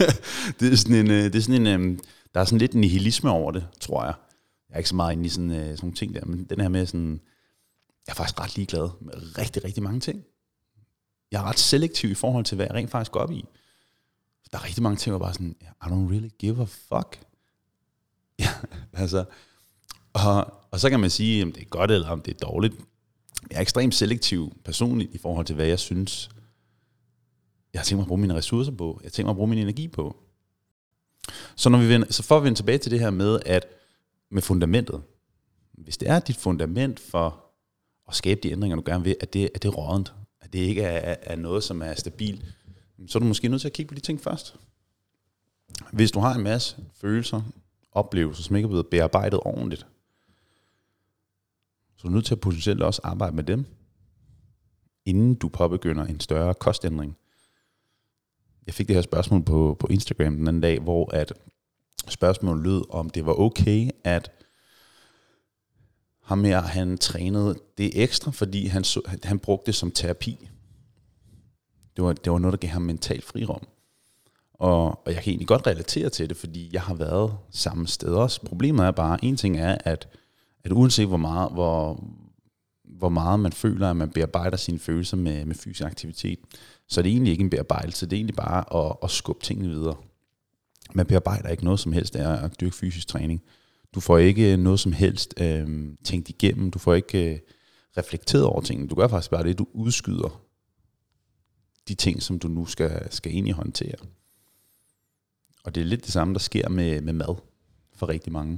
det 0.59 0.73
er 0.73 0.77
sådan 0.77 0.95
en, 0.95 1.11
øh, 1.11 1.23
det 1.23 1.35
er 1.35 1.41
sådan 1.41 1.61
en 1.61 1.67
øhm, 1.67 1.99
der 2.33 2.41
er 2.41 2.45
sådan 2.45 2.59
lidt 2.59 2.73
nihilisme 2.73 3.29
over 3.29 3.51
det, 3.51 3.67
tror 3.81 4.03
jeg. 4.03 4.13
Jeg 4.69 4.75
er 4.75 4.77
ikke 4.77 4.89
så 4.89 4.95
meget 4.95 5.13
inde 5.13 5.25
i 5.25 5.29
sådan, 5.29 5.51
øh, 5.51 5.65
sådan 5.65 5.77
nogle 5.81 5.95
ting 5.95 6.15
der, 6.15 6.25
men 6.25 6.43
den 6.43 6.61
her 6.61 6.69
med 6.69 6.85
sådan, 6.85 7.21
jeg 8.07 8.13
er 8.13 8.15
faktisk 8.15 8.39
ret 8.39 8.55
ligeglad 8.55 8.89
med 9.01 9.37
rigtig, 9.37 9.63
rigtig 9.63 9.83
mange 9.83 9.99
ting. 9.99 10.23
Jeg 11.31 11.41
er 11.41 11.43
ret 11.43 11.59
selektiv 11.59 12.09
i 12.11 12.15
forhold 12.15 12.45
til, 12.45 12.55
hvad 12.55 12.65
jeg 12.65 12.75
rent 12.75 12.91
faktisk 12.91 13.11
går 13.11 13.19
op 13.19 13.31
i. 13.31 13.45
Der 14.51 14.57
er 14.57 14.65
rigtig 14.65 14.83
mange 14.83 14.97
ting, 14.97 15.15
hvor 15.15 15.25
jeg 15.25 15.27
bare 15.27 15.33
sådan, 15.33 15.55
I 15.61 15.85
don't 15.85 16.11
really 16.11 16.29
give 16.39 16.61
a 16.61 16.65
fuck. 16.65 17.19
Ja, 18.39 18.49
altså, 18.93 19.25
og, 20.13 20.53
og 20.71 20.79
så 20.79 20.89
kan 20.89 20.99
man 20.99 21.09
sige, 21.09 21.43
om 21.43 21.51
det 21.51 21.61
er 21.61 21.65
godt 21.65 21.91
eller 21.91 22.09
om 22.09 22.21
det 22.21 22.33
er 22.33 22.47
dårligt. 22.47 22.75
Jeg 23.49 23.57
er 23.57 23.61
ekstremt 23.61 23.95
selektiv 23.95 24.57
personligt 24.65 25.15
i 25.15 25.17
forhold 25.17 25.45
til, 25.45 25.55
hvad 25.55 25.65
jeg 25.65 25.79
synes, 25.79 26.29
jeg 27.73 27.79
har 27.79 27.85
tænkt 27.85 27.97
mig 27.97 28.03
at 28.03 28.07
bruge 28.07 28.21
mine 28.21 28.35
ressourcer 28.35 28.71
på. 28.71 28.99
Jeg 29.01 29.07
har 29.07 29.11
tænkt 29.11 29.25
mig 29.25 29.31
at 29.31 29.35
bruge 29.35 29.49
min 29.49 29.59
energi 29.59 29.87
på. 29.87 30.17
Så, 31.55 31.69
når 31.69 31.79
vi 31.79 31.89
vender, 31.89 32.11
så 32.11 32.23
får 32.23 32.39
vi 32.39 32.45
vende 32.45 32.59
tilbage 32.59 32.77
til 32.77 32.91
det 32.91 32.99
her 32.99 33.09
med, 33.09 33.39
at 33.45 33.65
med 34.31 34.41
fundamentet. 34.41 35.03
Hvis 35.73 35.97
det 35.97 36.09
er 36.09 36.19
dit 36.19 36.37
fundament 36.37 36.99
for 36.99 37.44
at 38.07 38.15
skabe 38.15 38.41
de 38.43 38.51
ændringer, 38.51 38.75
du 38.75 38.83
gerne 38.85 39.03
vil, 39.03 39.15
at 39.19 39.33
det, 39.33 39.49
at 39.55 39.63
det 39.63 39.69
er 39.69 39.73
rådent, 39.73 40.13
at 40.41 40.53
det 40.53 40.59
ikke 40.59 40.81
er, 40.81 41.15
er 41.21 41.35
noget, 41.35 41.63
som 41.63 41.81
er 41.81 41.93
stabilt, 41.93 42.45
så 43.07 43.17
er 43.17 43.19
du 43.19 43.25
måske 43.25 43.47
nødt 43.47 43.61
til 43.61 43.67
at 43.67 43.73
kigge 43.73 43.89
på 43.89 43.95
de 43.95 43.99
ting 43.99 44.21
først. 44.21 44.55
Hvis 45.91 46.11
du 46.11 46.19
har 46.19 46.35
en 46.35 46.43
masse 46.43 46.77
følelser, 46.93 47.41
oplevelser, 47.91 48.43
som 48.43 48.55
ikke 48.55 48.65
er 48.65 48.69
blevet 48.69 48.87
bearbejdet 48.87 49.39
ordentligt, 49.39 49.87
så 51.97 52.07
er 52.07 52.09
du 52.09 52.13
nødt 52.13 52.25
til 52.25 52.33
at 52.33 52.39
potentielt 52.39 52.81
også 52.81 53.01
arbejde 53.03 53.35
med 53.35 53.43
dem, 53.43 53.65
inden 55.05 55.35
du 55.35 55.49
påbegynder 55.49 56.05
en 56.05 56.19
større 56.19 56.53
kostændring. 56.53 57.17
Jeg 58.65 58.73
fik 58.73 58.87
det 58.87 58.95
her 58.95 59.01
spørgsmål 59.01 59.43
på, 59.43 59.77
på 59.79 59.87
Instagram 59.87 60.35
den 60.35 60.47
anden 60.47 60.61
dag, 60.61 60.79
hvor 60.79 61.15
at 61.15 61.33
spørgsmålet 62.07 62.63
lød, 62.63 62.83
om 62.89 63.09
det 63.09 63.25
var 63.25 63.39
okay, 63.39 63.89
at 64.03 64.31
ham 66.25 66.43
her, 66.43 66.61
han 66.61 66.97
trænede 66.97 67.59
det 67.77 68.03
ekstra, 68.03 68.31
fordi 68.31 68.65
han, 68.65 68.83
så, 68.83 69.01
han 69.23 69.39
brugte 69.39 69.65
det 69.65 69.75
som 69.75 69.91
terapi. 69.91 70.49
Det 71.95 72.03
var, 72.03 72.13
det 72.13 72.31
var 72.31 72.39
noget, 72.39 72.51
der 72.51 72.57
gav 72.57 72.69
ham 72.69 72.81
mental 72.81 73.21
frirum. 73.21 73.67
Og, 74.53 74.87
og 74.87 75.13
jeg 75.13 75.23
kan 75.23 75.31
egentlig 75.31 75.47
godt 75.47 75.67
relatere 75.67 76.09
til 76.09 76.29
det, 76.29 76.37
fordi 76.37 76.69
jeg 76.73 76.81
har 76.81 76.93
været 76.93 77.37
samme 77.51 77.87
sted 77.87 78.13
også. 78.13 78.41
Problemet 78.41 78.85
er 78.85 78.91
bare, 78.91 79.25
en 79.25 79.37
ting 79.37 79.59
er, 79.59 79.77
at, 79.79 80.07
at 80.63 80.71
uanset 80.71 81.07
hvor 81.07 81.17
meget, 81.17 81.51
hvor, 81.51 82.03
hvor 82.83 83.09
meget 83.09 83.39
man 83.39 83.51
føler, 83.51 83.89
at 83.89 83.95
man 83.95 84.09
bearbejder 84.09 84.57
sine 84.57 84.79
følelser 84.79 85.17
med, 85.17 85.45
med 85.45 85.55
fysisk 85.55 85.81
aktivitet, 85.81 86.39
så 86.87 87.01
er 87.01 87.03
det 87.03 87.11
egentlig 87.11 87.31
ikke 87.31 87.43
en 87.43 87.49
bearbejdelse, 87.49 88.05
det 88.05 88.13
er 88.13 88.17
egentlig 88.17 88.35
bare 88.35 88.85
at, 88.85 88.95
at 89.03 89.11
skubbe 89.11 89.45
tingene 89.45 89.69
videre. 89.69 89.95
Man 90.93 91.05
bearbejder 91.05 91.49
ikke 91.49 91.63
noget 91.63 91.79
som 91.79 91.91
helst 91.91 92.15
af 92.15 92.43
at 92.43 92.59
dyrke 92.61 92.75
fysisk 92.75 93.07
træning. 93.07 93.41
Du 93.95 93.99
får 93.99 94.17
ikke 94.17 94.53
øh, 94.53 94.59
noget 94.59 94.79
som 94.79 94.91
helst 94.91 95.33
øh, 95.41 95.95
tænkt 96.03 96.29
igennem. 96.29 96.71
Du 96.71 96.79
får 96.79 96.93
ikke 96.93 97.33
øh, 97.33 97.39
reflekteret 97.97 98.45
over 98.45 98.61
tingene. 98.61 98.89
Du 98.89 98.95
gør 98.95 99.07
faktisk 99.07 99.31
bare 99.31 99.43
det, 99.43 99.57
du 99.57 99.67
udskyder 99.73 100.41
de 101.87 101.95
ting, 101.95 102.23
som 102.23 102.39
du 102.39 102.47
nu 102.47 102.65
skal, 102.65 103.13
skal 103.13 103.33
ind 103.33 103.47
i 103.47 103.51
håndtere. 103.51 103.95
Og 105.63 105.75
det 105.75 105.81
er 105.81 105.85
lidt 105.85 106.05
det 106.05 106.13
samme, 106.13 106.33
der 106.33 106.39
sker 106.39 106.69
med, 106.69 107.01
med 107.01 107.13
mad 107.13 107.35
for 107.95 108.09
rigtig 108.09 108.33
mange. 108.33 108.57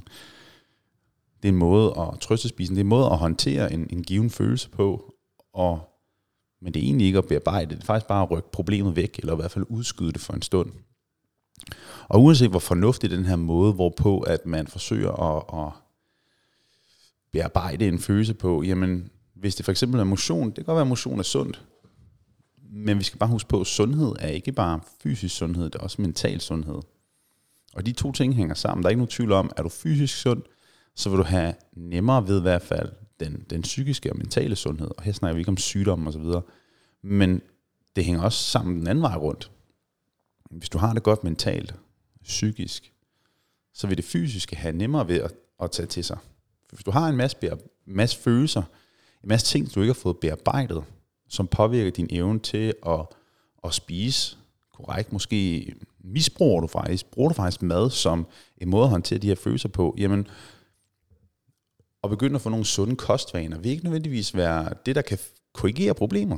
Det 1.43 1.49
er 1.49 1.53
en 1.53 1.59
måde 1.59 1.93
at 1.99 2.19
trøste 2.19 2.47
spisen, 2.47 2.75
det 2.75 2.79
er 2.79 2.83
en 2.83 2.89
måde 2.89 3.05
at 3.05 3.17
håndtere 3.17 3.73
en, 3.73 3.87
en 3.89 4.03
given 4.03 4.29
følelse 4.29 4.69
på, 4.69 5.13
og, 5.53 5.79
men 6.61 6.73
det 6.73 6.79
er 6.79 6.83
egentlig 6.83 7.07
ikke 7.07 7.17
at 7.17 7.27
bearbejde 7.27 7.69
det, 7.69 7.77
det 7.77 7.83
er 7.83 7.85
faktisk 7.85 8.07
bare 8.07 8.23
at 8.23 8.31
rykke 8.31 8.51
problemet 8.51 8.95
væk, 8.95 9.19
eller 9.19 9.33
i 9.33 9.35
hvert 9.35 9.51
fald 9.51 9.65
udskyde 9.69 10.11
det 10.11 10.21
for 10.21 10.33
en 10.33 10.41
stund. 10.41 10.71
Og 12.07 12.23
uanset 12.23 12.49
hvor 12.49 12.59
fornuftig 12.59 13.09
den 13.09 13.25
her 13.25 13.35
måde, 13.35 13.73
hvorpå 13.73 14.19
at 14.19 14.45
man 14.45 14.67
forsøger 14.67 15.11
at, 15.11 15.65
at 15.65 15.73
bearbejde 17.31 17.87
en 17.87 17.99
følelse 17.99 18.33
på, 18.33 18.63
jamen 18.63 19.09
hvis 19.33 19.55
det 19.55 19.65
for 19.65 19.71
eksempel 19.71 19.99
er 19.99 20.03
motion, 20.03 20.47
det 20.47 20.55
kan 20.55 20.63
godt 20.63 20.75
være, 20.75 20.81
at 20.81 20.87
motion 20.87 21.19
er 21.19 21.23
sundt, 21.23 21.65
men 22.71 22.99
vi 22.99 23.03
skal 23.03 23.19
bare 23.19 23.29
huske 23.29 23.49
på, 23.49 23.61
at 23.61 23.67
sundhed 23.67 24.15
er 24.19 24.27
ikke 24.27 24.51
bare 24.51 24.79
fysisk 25.03 25.35
sundhed, 25.35 25.65
det 25.65 25.75
er 25.75 25.83
også 25.83 26.01
mental 26.01 26.41
sundhed. 26.41 26.81
Og 27.73 27.85
de 27.85 27.91
to 27.91 28.11
ting 28.11 28.35
hænger 28.35 28.55
sammen. 28.55 28.83
Der 28.83 28.87
er 28.87 28.89
ikke 28.89 28.99
nogen 28.99 29.11
tvivl 29.11 29.31
om, 29.31 29.51
at 29.57 29.63
du 29.63 29.69
fysisk 29.69 30.21
sund, 30.21 30.43
så 30.95 31.09
vil 31.09 31.19
du 31.19 31.23
have 31.23 31.53
nemmere 31.73 32.27
ved 32.27 32.39
i 32.39 32.41
hvert 32.41 32.61
fald 32.61 32.91
den, 33.19 33.45
den 33.49 33.61
psykiske 33.61 34.11
og 34.11 34.17
mentale 34.17 34.55
sundhed. 34.55 34.91
Og 34.97 35.03
her 35.03 35.11
snakker 35.11 35.33
vi 35.33 35.41
ikke 35.41 35.49
om 35.49 35.57
sygdomme 35.57 36.09
osv. 36.09 36.23
Men 37.01 37.41
det 37.95 38.05
hænger 38.05 38.21
også 38.21 38.43
sammen 38.43 38.79
den 38.79 38.87
anden 38.87 39.01
vej 39.01 39.15
rundt. 39.15 39.51
Hvis 40.51 40.69
du 40.69 40.77
har 40.77 40.93
det 40.93 41.03
godt 41.03 41.23
mentalt, 41.23 41.75
psykisk, 42.23 42.93
så 43.73 43.87
vil 43.87 43.97
det 43.97 44.05
fysiske 44.05 44.55
have 44.55 44.73
nemmere 44.77 45.07
ved 45.07 45.21
at, 45.21 45.33
at 45.59 45.71
tage 45.71 45.87
til 45.87 46.03
sig. 46.03 46.17
For 46.69 46.75
hvis 46.75 46.83
du 46.83 46.91
har 46.91 47.09
en 47.09 47.17
masse, 47.17 47.37
masse 47.85 48.17
følelser, 48.17 48.63
en 49.23 49.29
masse 49.29 49.47
ting, 49.47 49.75
du 49.75 49.81
ikke 49.81 49.93
har 49.93 49.99
fået 50.01 50.17
bearbejdet, 50.17 50.83
som 51.29 51.47
påvirker 51.47 51.91
din 51.91 52.07
evne 52.11 52.39
til 52.39 52.73
at, 52.85 53.05
at 53.63 53.73
spise 53.73 54.37
korrekt, 54.73 55.13
måske 55.13 55.73
misbruger 55.99 56.61
du 56.61 56.67
faktisk, 56.67 57.05
bruger 57.05 57.29
du 57.29 57.35
faktisk 57.35 57.61
mad 57.61 57.89
som 57.89 58.27
en 58.57 58.69
måde 58.69 58.83
at 58.83 58.89
håndtere 58.89 59.19
de 59.19 59.27
her 59.27 59.35
følelser 59.35 59.69
på, 59.69 59.95
jamen, 59.97 60.27
og 62.01 62.09
begynde 62.09 62.35
at 62.35 62.41
få 62.41 62.49
nogle 62.49 62.65
sunde 62.65 62.95
kostvaner, 62.95 63.57
vil 63.57 63.71
ikke 63.71 63.83
nødvendigvis 63.83 64.35
være 64.35 64.73
det, 64.85 64.95
der 64.95 65.01
kan 65.01 65.17
korrigere 65.53 65.93
problemer. 65.93 66.37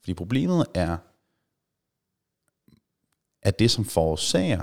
Fordi 0.00 0.14
problemet 0.14 0.66
er, 0.74 0.96
at 3.44 3.58
det, 3.58 3.70
som 3.70 3.84
forårsager 3.84 4.62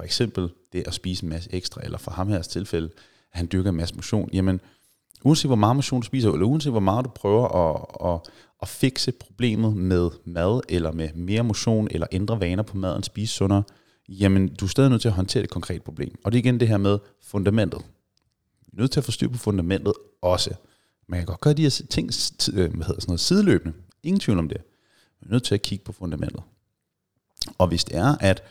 for 0.00 0.04
eksempel 0.04 0.50
det 0.72 0.86
at 0.86 0.94
spise 0.94 1.24
en 1.24 1.28
masse 1.28 1.54
ekstra, 1.54 1.80
eller 1.84 1.98
for 1.98 2.10
ham 2.10 2.28
her 2.28 2.42
tilfælde, 2.42 2.86
at 3.32 3.38
han 3.38 3.48
dyrker 3.52 3.70
en 3.70 3.76
masse 3.76 3.94
motion, 3.94 4.30
jamen 4.32 4.60
uanset 5.24 5.48
hvor 5.48 5.56
meget 5.56 5.76
motion 5.76 6.00
du 6.00 6.06
spiser, 6.06 6.32
eller 6.32 6.46
uanset 6.46 6.72
hvor 6.72 6.80
meget 6.80 7.04
du 7.04 7.10
prøver 7.10 7.48
at, 7.48 8.10
at, 8.10 8.20
at 8.62 8.68
fikse 8.68 9.12
problemet 9.12 9.76
med 9.76 10.10
mad, 10.24 10.60
eller 10.68 10.92
med 10.92 11.08
mere 11.14 11.44
motion, 11.44 11.88
eller 11.90 12.06
ændre 12.12 12.40
vaner 12.40 12.62
på 12.62 12.76
maden, 12.76 13.02
spise 13.02 13.34
sundere, 13.34 13.62
jamen 14.08 14.48
du 14.48 14.64
er 14.64 14.68
stadig 14.68 14.90
nødt 14.90 15.02
til 15.02 15.08
at 15.08 15.14
håndtere 15.14 15.42
et 15.42 15.50
konkret 15.50 15.82
problem. 15.82 16.18
Og 16.24 16.32
det 16.32 16.38
er 16.38 16.42
igen 16.42 16.60
det 16.60 16.68
her 16.68 16.78
med 16.78 16.98
fundamentet. 17.22 17.80
Du 18.66 18.76
er 18.76 18.80
nødt 18.80 18.90
til 18.90 19.00
at 19.00 19.04
få 19.04 19.12
styr 19.12 19.28
på 19.28 19.38
fundamentet 19.38 19.92
også. 20.22 20.50
Man 21.08 21.20
kan 21.20 21.26
godt 21.26 21.40
gøre 21.40 21.54
de 21.54 21.62
her 21.62 21.82
ting 21.90 22.10
øh, 22.52 22.54
hvad 22.54 22.86
hedder 22.86 23.00
sådan 23.00 23.04
noget, 23.06 23.20
sideløbende. 23.20 23.74
Ingen 24.02 24.20
tvivl 24.20 24.38
om 24.38 24.48
det. 24.48 24.60
Man 25.20 25.28
er 25.28 25.32
nødt 25.32 25.44
til 25.44 25.54
at 25.54 25.62
kigge 25.62 25.84
på 25.84 25.92
fundamentet. 25.92 26.42
Og 27.58 27.68
hvis 27.68 27.84
det 27.84 27.96
er, 27.96 28.16
at 28.20 28.42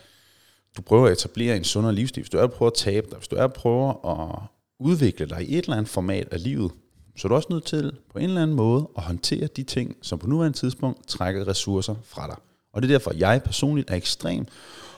du 0.77 0.81
prøver 0.81 1.05
at 1.08 1.12
etablere 1.12 1.58
en 1.58 1.63
sundere 1.63 1.96
livsstil, 1.96 2.22
hvis 2.22 2.29
du 2.29 2.38
er 2.38 2.43
at 2.43 2.51
prøve 2.51 2.67
at 2.67 2.74
tabe 2.74 3.08
dig, 3.10 3.17
hvis 3.17 3.27
du 3.27 3.36
er 3.36 3.43
at 3.43 3.53
prøve 3.53 3.89
at 3.89 4.39
udvikle 4.79 5.25
dig 5.25 5.50
i 5.50 5.58
et 5.58 5.63
eller 5.63 5.77
andet 5.77 5.89
format 5.89 6.27
af 6.34 6.43
livet, 6.43 6.72
så 7.15 7.27
er 7.27 7.29
du 7.29 7.36
også 7.36 7.48
nødt 7.51 7.65
til 7.65 7.98
på 8.12 8.19
en 8.19 8.25
eller 8.25 8.41
anden 8.41 8.55
måde 8.55 8.89
at 8.98 9.03
håndtere 9.03 9.48
de 9.48 9.63
ting, 9.63 9.96
som 10.01 10.19
på 10.19 10.27
nuværende 10.27 10.58
tidspunkt 10.58 11.08
trækker 11.08 11.48
ressourcer 11.48 11.96
fra 12.03 12.27
dig. 12.27 12.36
Og 12.74 12.81
det 12.81 12.91
er 12.91 12.93
derfor, 12.93 13.13
jeg 13.13 13.41
personligt 13.43 13.89
er 13.89 13.96
ekstremt 13.96 14.50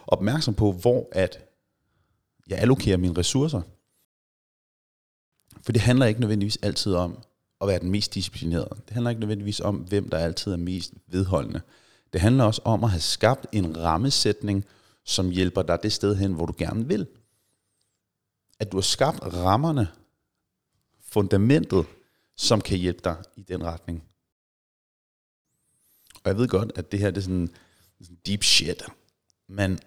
opmærksom 0.07 0.53
på, 0.53 0.71
hvor 0.71 1.09
at 1.11 1.39
jeg 2.47 2.59
allokerer 2.59 2.97
mine 2.97 3.17
ressourcer. 3.17 3.61
For 5.61 5.71
det 5.71 5.81
handler 5.81 6.05
ikke 6.05 6.19
nødvendigvis 6.19 6.57
altid 6.61 6.93
om 6.93 7.23
at 7.61 7.67
være 7.67 7.79
den 7.79 7.91
mest 7.91 8.13
disciplinerede. 8.13 8.69
Det 8.85 8.93
handler 8.93 9.09
ikke 9.09 9.19
nødvendigvis 9.19 9.59
om, 9.59 9.75
hvem 9.75 10.09
der 10.09 10.17
altid 10.17 10.51
er 10.51 10.57
mest 10.57 10.93
vedholdende. 11.07 11.61
Det 12.13 12.21
handler 12.21 12.43
også 12.43 12.61
om 12.65 12.83
at 12.83 12.89
have 12.89 13.01
skabt 13.01 13.47
en 13.51 13.77
rammesætning, 13.77 14.65
som 15.05 15.29
hjælper 15.29 15.61
dig 15.61 15.79
det 15.83 15.93
sted 15.93 16.15
hen, 16.15 16.33
hvor 16.33 16.45
du 16.45 16.53
gerne 16.57 16.87
vil. 16.87 17.07
At 18.59 18.71
du 18.71 18.77
har 18.77 18.81
skabt 18.81 19.23
rammerne, 19.23 19.87
fundamentet, 21.01 21.85
som 22.37 22.61
kan 22.61 22.77
hjælpe 22.77 23.01
dig 23.03 23.15
i 23.35 23.41
den 23.41 23.63
retning. 23.63 24.03
Og 26.23 26.29
jeg 26.29 26.37
ved 26.37 26.47
godt, 26.47 26.71
at 26.75 26.91
det 26.91 26.99
her 26.99 27.11
det 27.11 27.17
er 27.17 27.21
sådan, 27.21 27.49
sådan 28.01 28.17
deep 28.25 28.43
shit, 28.43 28.83
men, 29.47 29.79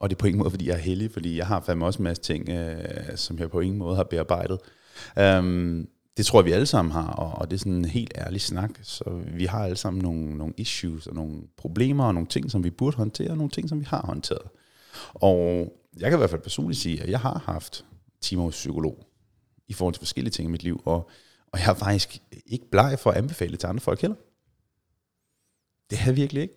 og 0.00 0.10
det 0.10 0.16
er 0.16 0.18
på 0.18 0.26
ingen 0.26 0.38
måde, 0.38 0.50
fordi 0.50 0.66
jeg 0.66 0.74
er 0.74 0.78
heldig, 0.78 1.10
fordi 1.10 1.36
jeg 1.36 1.46
har 1.46 1.60
fandme 1.60 1.86
også 1.86 1.98
en 1.98 2.04
masse 2.04 2.22
ting, 2.22 2.48
øh, 2.48 3.16
som 3.16 3.38
jeg 3.38 3.50
på 3.50 3.60
ingen 3.60 3.78
måde 3.78 3.96
har 3.96 4.04
bearbejdet. 4.04 4.60
Um, 5.16 5.88
det 6.16 6.26
tror 6.26 6.40
jeg, 6.40 6.44
vi 6.44 6.52
alle 6.52 6.66
sammen 6.66 6.92
har, 6.92 7.10
og, 7.10 7.32
og 7.32 7.50
det 7.50 7.56
er 7.56 7.58
sådan 7.58 7.72
en 7.72 7.84
helt 7.84 8.12
ærlig 8.16 8.40
snak. 8.40 8.70
Så 8.82 9.22
vi 9.26 9.44
har 9.44 9.64
alle 9.64 9.76
sammen 9.76 10.02
nogle, 10.02 10.36
nogle 10.38 10.54
issues 10.56 11.06
og 11.06 11.14
nogle 11.14 11.42
problemer 11.56 12.04
og 12.04 12.14
nogle 12.14 12.28
ting, 12.28 12.50
som 12.50 12.64
vi 12.64 12.70
burde 12.70 12.96
håndtere, 12.96 13.30
og 13.30 13.36
nogle 13.36 13.50
ting, 13.50 13.68
som 13.68 13.80
vi 13.80 13.84
har 13.84 14.06
håndteret. 14.06 14.48
Og 15.14 15.72
jeg 15.96 16.10
kan 16.10 16.16
i 16.16 16.20
hvert 16.20 16.30
fald 16.30 16.42
personligt 16.42 16.80
sige, 16.80 17.02
at 17.02 17.10
jeg 17.10 17.20
har 17.20 17.42
haft 17.46 17.84
timer 18.20 18.42
hos 18.42 18.54
psykolog 18.54 19.06
i 19.68 19.72
forhold 19.72 19.94
til 19.94 20.00
forskellige 20.00 20.32
ting 20.32 20.48
i 20.48 20.52
mit 20.52 20.62
liv, 20.62 20.82
og, 20.84 21.10
og 21.52 21.58
jeg 21.58 21.70
er 21.70 21.74
faktisk 21.74 22.22
ikke 22.46 22.70
bleg 22.70 22.98
for 22.98 23.10
at 23.10 23.16
anbefale 23.16 23.52
det 23.52 23.60
til 23.60 23.66
andre 23.66 23.80
folk 23.80 24.00
heller. 24.00 24.16
Det 25.90 25.98
er 26.00 26.04
jeg 26.06 26.16
virkelig 26.16 26.42
ikke. 26.42 26.54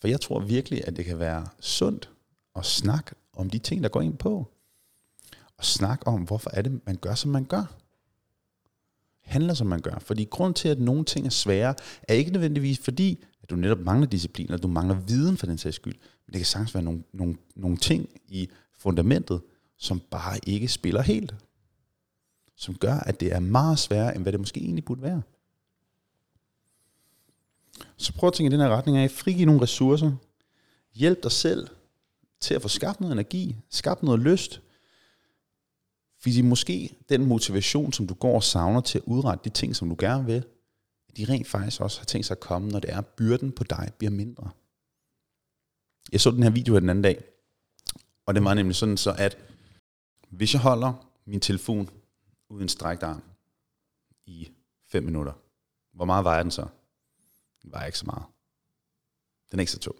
For 0.00 0.08
jeg 0.08 0.20
tror 0.20 0.40
virkelig, 0.40 0.86
at 0.86 0.96
det 0.96 1.04
kan 1.04 1.18
være 1.18 1.46
sundt 1.60 2.10
at 2.56 2.64
snakke 2.64 3.14
om 3.32 3.50
de 3.50 3.58
ting, 3.58 3.82
der 3.82 3.88
går 3.88 4.00
ind 4.00 4.18
på. 4.18 4.52
Og 5.56 5.64
snakke 5.64 6.06
om, 6.06 6.22
hvorfor 6.22 6.50
er 6.52 6.62
det, 6.62 6.80
man 6.86 6.96
gør, 6.96 7.14
som 7.14 7.30
man 7.30 7.44
gør 7.44 7.78
handler, 9.28 9.54
som 9.54 9.66
man 9.66 9.80
gør. 9.80 9.98
Fordi 9.98 10.24
grund 10.24 10.54
til, 10.54 10.68
at 10.68 10.80
nogle 10.80 11.04
ting 11.04 11.26
er 11.26 11.30
svære, 11.30 11.74
er 12.02 12.14
ikke 12.14 12.30
nødvendigvis 12.30 12.78
fordi, 12.78 13.24
at 13.42 13.50
du 13.50 13.56
netop 13.56 13.78
mangler 13.78 14.06
disciplin, 14.06 14.46
eller 14.46 14.58
du 14.58 14.68
mangler 14.68 14.94
viden 14.94 15.36
for 15.36 15.46
den 15.46 15.58
sags 15.58 15.76
skyld. 15.76 15.94
Men 16.26 16.32
det 16.32 16.38
kan 16.38 16.46
sagtens 16.46 16.74
være 16.74 16.84
nogle, 16.84 17.02
nogle, 17.12 17.36
nogle 17.56 17.76
ting 17.76 18.08
i 18.28 18.48
fundamentet, 18.78 19.40
som 19.78 20.00
bare 20.10 20.38
ikke 20.46 20.68
spiller 20.68 21.02
helt. 21.02 21.34
Som 22.56 22.74
gør, 22.74 22.94
at 22.94 23.20
det 23.20 23.32
er 23.32 23.40
meget 23.40 23.78
sværere, 23.78 24.14
end 24.14 24.22
hvad 24.22 24.32
det 24.32 24.40
måske 24.40 24.60
egentlig 24.60 24.84
burde 24.84 25.02
være. 25.02 25.22
Så 27.96 28.12
prøv 28.12 28.26
at 28.26 28.32
tænke 28.32 28.48
i 28.48 28.52
den 28.52 28.60
her 28.60 28.76
retning 28.76 28.98
af, 28.98 29.10
frigive 29.10 29.46
nogle 29.46 29.62
ressourcer. 29.62 30.12
Hjælp 30.94 31.22
dig 31.22 31.32
selv 31.32 31.68
til 32.40 32.54
at 32.54 32.62
få 32.62 32.68
skabt 32.68 33.00
noget 33.00 33.12
energi, 33.12 33.56
skabt 33.70 34.02
noget 34.02 34.20
lyst, 34.20 34.60
fordi 36.32 36.42
måske 36.42 36.96
den 37.08 37.26
motivation, 37.26 37.92
som 37.92 38.06
du 38.06 38.14
går 38.14 38.34
og 38.34 38.42
savner 38.42 38.80
til 38.80 38.98
at 38.98 39.04
udrette 39.04 39.44
de 39.44 39.54
ting, 39.54 39.76
som 39.76 39.88
du 39.88 39.96
gerne 39.98 40.26
vil, 40.26 40.44
de 41.16 41.24
rent 41.24 41.46
faktisk 41.46 41.80
også 41.80 42.00
har 42.00 42.04
tænkt 42.04 42.26
sig 42.26 42.34
at 42.34 42.40
komme, 42.40 42.68
når 42.68 42.80
det 42.80 42.92
er, 42.92 43.00
byrden 43.00 43.52
på 43.52 43.64
dig 43.64 43.92
bliver 43.98 44.10
mindre. 44.10 44.50
Jeg 46.12 46.20
så 46.20 46.30
den 46.30 46.42
her 46.42 46.50
video 46.50 46.78
den 46.78 46.88
anden 46.88 47.02
dag, 47.02 47.24
og 48.26 48.34
det 48.34 48.44
var 48.44 48.54
nemlig 48.54 48.76
sådan 48.76 48.96
så, 48.96 49.14
at 49.18 49.38
hvis 50.28 50.52
jeg 50.52 50.62
holder 50.62 50.92
min 51.24 51.40
telefon 51.40 51.90
uden 52.48 52.68
strækt 52.68 53.02
arm 53.02 53.22
i 54.26 54.48
5 54.86 55.04
minutter, 55.04 55.32
hvor 55.92 56.04
meget 56.04 56.24
vejer 56.24 56.42
den 56.42 56.50
så? 56.50 56.66
Den 57.62 57.72
vejer 57.72 57.86
ikke 57.86 57.98
så 57.98 58.06
meget. 58.06 58.24
Den 59.50 59.58
er 59.58 59.62
ikke 59.62 59.72
så 59.72 59.78
tung. 59.78 59.96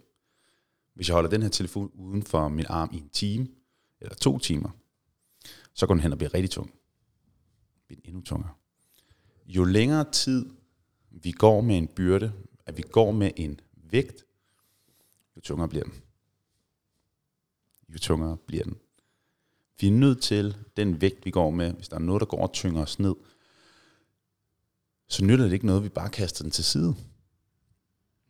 Hvis 0.94 1.08
jeg 1.08 1.14
holder 1.14 1.30
den 1.30 1.42
her 1.42 1.48
telefon 1.48 1.90
uden 1.94 2.22
for 2.22 2.48
min 2.48 2.66
arm 2.68 2.90
i 2.92 2.96
en 2.96 3.08
time, 3.08 3.48
eller 4.00 4.14
to 4.14 4.38
timer, 4.38 4.70
så 5.78 5.86
går 5.86 5.94
den 5.94 6.02
hen 6.02 6.12
og 6.12 6.18
bliver 6.18 6.34
rigtig 6.34 6.50
tung. 6.50 6.74
Bliver 7.86 8.00
endnu 8.04 8.20
tungere. 8.20 8.50
Jo 9.46 9.64
længere 9.64 10.10
tid 10.12 10.50
vi 11.10 11.30
går 11.30 11.60
med 11.60 11.78
en 11.78 11.88
byrde, 11.88 12.32
at 12.66 12.76
vi 12.76 12.82
går 12.82 13.12
med 13.12 13.30
en 13.36 13.60
vægt, 13.74 14.24
jo 15.36 15.40
tungere 15.40 15.68
bliver 15.68 15.84
den. 15.84 15.94
Jo 17.88 17.98
tungere 17.98 18.36
bliver 18.36 18.64
den. 18.64 18.76
Vi 19.80 19.86
er 19.86 19.92
nødt 19.92 20.22
til 20.22 20.56
den 20.76 21.00
vægt, 21.00 21.24
vi 21.24 21.30
går 21.30 21.50
med, 21.50 21.72
hvis 21.72 21.88
der 21.88 21.96
er 21.96 22.00
noget, 22.00 22.20
der 22.20 22.26
går 22.26 22.42
og 22.42 22.52
tynger 22.52 22.82
os 22.82 22.98
ned, 22.98 23.14
så 25.08 25.24
nytter 25.24 25.44
det 25.44 25.52
ikke 25.52 25.66
noget, 25.66 25.84
vi 25.84 25.88
bare 25.88 26.10
kaster 26.10 26.44
den 26.44 26.50
til 26.50 26.64
side. 26.64 26.94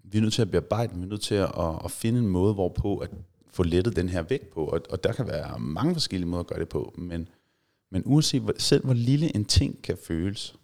Vi 0.03 0.19
er 0.19 0.23
nødt 0.23 0.35
til 0.35 0.43
at 0.43 0.51
bearbejde 0.51 0.93
den, 0.93 1.01
vi 1.01 1.07
er 1.07 1.11
nødt 1.11 1.23
til 1.23 1.35
at, 1.35 1.51
at 1.85 1.91
finde 1.91 2.19
en 2.21 2.29
måde, 2.29 2.55
hvorpå 2.55 2.99
at 2.99 3.11
få 3.51 3.63
lettet 3.63 3.97
den 3.97 4.09
her 4.09 4.23
vægt 4.23 4.51
på, 4.51 4.65
og, 4.67 4.81
og 4.91 5.05
der 5.05 5.13
kan 5.13 5.27
være 5.27 5.59
mange 5.59 5.95
forskellige 5.95 6.29
måder 6.29 6.41
at 6.41 6.47
gøre 6.47 6.61
det 6.61 6.69
på, 6.69 6.95
men 6.99 7.29
men 7.91 8.03
uanset 8.05 8.43
hvor, 8.43 8.55
selv 8.59 8.85
hvor 8.85 8.95
lille 8.95 9.37
en 9.37 9.45
ting 9.45 9.83
kan 9.83 9.99
føles, 10.07 10.55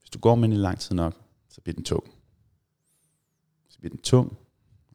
hvis 0.00 0.10
du 0.10 0.18
går 0.18 0.34
med 0.34 0.48
den 0.48 0.56
i 0.56 0.60
lang 0.60 0.80
tid 0.80 0.94
nok, 0.94 1.14
så 1.48 1.60
bliver 1.60 1.74
den 1.74 1.84
tung. 1.84 2.04
Så 3.68 3.78
bliver 3.78 3.90
den 3.90 4.00
tung, 4.00 4.36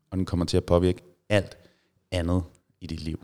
og 0.10 0.18
den 0.18 0.26
kommer 0.26 0.46
til 0.46 0.58
at 0.58 0.66
påvirke 0.66 1.02
alt 1.30 1.58
andet 2.12 2.44
i 2.82 2.88
dit 2.88 3.02
liv. 3.02 3.20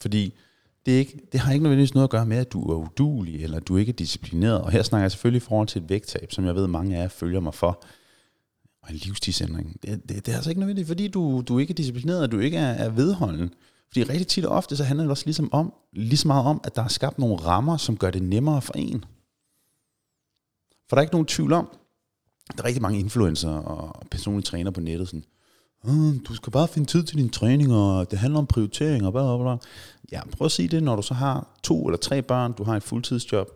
Fordi 0.00 0.34
det, 0.86 0.94
er 0.94 0.98
ikke, 0.98 1.20
det 1.32 1.40
har 1.40 1.52
ikke 1.52 1.62
nødvendigvis 1.62 1.94
noget 1.94 2.04
at 2.04 2.10
gøre 2.10 2.26
med, 2.26 2.36
at 2.36 2.52
du 2.52 2.62
er 2.70 2.76
udulig, 2.76 3.42
eller 3.44 3.60
du 3.60 3.76
ikke 3.76 3.90
er 3.90 3.96
disciplineret. 3.96 4.62
Og 4.62 4.70
her 4.70 4.82
snakker 4.82 5.04
jeg 5.04 5.10
selvfølgelig 5.10 5.42
i 5.42 5.48
forhold 5.48 5.68
til 5.68 5.82
et 5.82 5.88
vægttab, 5.88 6.32
som 6.32 6.44
jeg 6.44 6.54
ved, 6.54 6.66
mange 6.66 6.96
af 6.96 7.02
jer 7.02 7.08
følger 7.08 7.40
mig 7.40 7.54
for. 7.54 7.84
Og 8.82 8.90
en 8.90 8.96
livsstilsændring. 8.96 9.82
Det, 9.82 10.08
det, 10.08 10.26
det 10.26 10.32
er 10.32 10.36
altså 10.36 10.50
ikke 10.50 10.60
nødvendigt, 10.60 10.88
fordi 10.88 11.08
du, 11.08 11.42
du 11.48 11.58
ikke 11.58 11.70
er 11.70 11.74
disciplineret, 11.74 12.22
og 12.22 12.32
du 12.32 12.38
ikke 12.38 12.56
er, 12.56 12.72
er 12.72 12.90
vedholden. 12.90 13.54
Fordi 13.94 14.12
rigtig 14.12 14.26
tit 14.26 14.44
og 14.44 14.56
ofte, 14.56 14.76
så 14.76 14.84
handler 14.84 15.04
det 15.04 15.10
også 15.10 15.24
ligesom, 15.26 15.52
om, 15.52 15.72
lige 15.92 16.16
så 16.16 16.28
meget 16.28 16.46
om, 16.46 16.60
at 16.64 16.76
der 16.76 16.82
er 16.82 16.88
skabt 16.88 17.18
nogle 17.18 17.36
rammer, 17.36 17.76
som 17.76 17.96
gør 17.96 18.10
det 18.10 18.22
nemmere 18.22 18.62
for 18.62 18.72
en. 18.76 19.04
For 20.88 20.96
der 20.96 20.96
er 20.96 21.00
ikke 21.00 21.14
nogen 21.14 21.26
tvivl 21.26 21.52
om, 21.52 21.68
der 22.56 22.62
er 22.62 22.64
rigtig 22.64 22.82
mange 22.82 22.98
influencer 22.98 23.50
og 23.50 24.06
personlige 24.10 24.42
træner 24.42 24.70
på 24.70 24.80
nettet, 24.80 25.08
sådan, 25.08 25.24
du 26.18 26.34
skal 26.34 26.50
bare 26.50 26.68
finde 26.68 26.88
tid 26.88 27.04
til 27.04 27.18
din 27.18 27.28
træning, 27.28 27.72
og 27.72 28.10
det 28.10 28.18
handler 28.18 28.38
om 28.38 28.46
prioritering 28.46 29.06
og 29.06 29.12
bla, 29.12 29.36
bla, 29.36 29.42
bla. 29.42 29.56
Ja, 30.12 30.20
prøv 30.30 30.44
at 30.44 30.52
sige 30.52 30.68
det, 30.68 30.82
når 30.82 30.96
du 30.96 31.02
så 31.02 31.14
har 31.14 31.46
to 31.62 31.86
eller 31.86 31.98
tre 31.98 32.22
børn, 32.22 32.52
du 32.52 32.64
har 32.64 32.76
et 32.76 32.82
fuldtidsjob, 32.82 33.48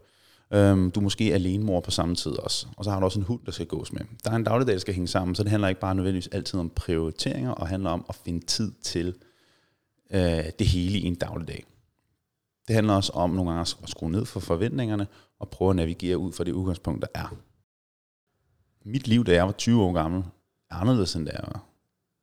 øhm, 0.53 0.91
du 0.91 1.01
er 1.01 1.05
måske 1.05 1.35
alene 1.35 1.65
mor 1.65 1.81
på 1.81 1.91
samme 1.91 2.15
tid 2.15 2.33
også, 2.33 2.67
og 2.77 2.85
så 2.85 2.91
har 2.91 3.01
du 3.01 3.05
også 3.05 3.19
en 3.19 3.25
hund, 3.25 3.41
der 3.47 3.53
skal 3.53 3.67
gås 3.67 3.93
med. 3.93 4.01
Der 4.25 4.31
er 4.31 4.37
en 4.37 4.45
dagligdag, 4.45 4.73
der 4.73 4.81
skal 4.81 4.95
hænge 4.95 5.09
sammen, 5.09 5.35
så 5.35 5.43
det 5.43 5.51
handler 5.51 5.69
ikke 5.69 5.81
bare 5.81 5.95
nødvendigvis 5.95 6.29
altid 6.33 6.61
om 6.61 6.71
prioriteringer, 6.71 7.51
og 7.51 7.69
handler 7.69 7.91
om 7.91 8.05
at 8.09 8.15
finde 8.15 8.47
tid 8.47 8.73
til 8.83 9.15
øh, 10.11 10.45
det 10.59 10.67
hele 10.67 10.99
i 10.99 11.05
en 11.05 11.15
dagligdag. 11.15 11.65
Det 12.69 12.75
handler 12.75 12.95
også 12.95 13.13
om 13.13 13.31
nogle 13.31 13.51
gange 13.51 13.61
at 13.83 13.89
skrue 13.89 14.11
ned 14.11 14.25
for 14.25 14.41
forventningerne 14.41 15.07
og 15.39 15.51
prøve 15.51 15.71
at 15.71 15.77
navigere 15.77 16.19
ud 16.19 16.33
fra 16.33 16.45
det 16.45 16.53
udgangspunkt, 16.53 17.03
der 17.03 17.21
er. 17.21 17.37
Mit 18.85 19.09
liv, 19.09 19.25
da 19.25 19.33
jeg 19.33 19.47
var 19.47 19.53
20 19.53 19.83
år 19.83 19.93
gammel, 19.93 20.25
er 20.71 20.75
anderledes 20.75 21.15
end 21.15 21.27
da 21.27 21.33
jeg 21.33 21.45
var 21.47 21.65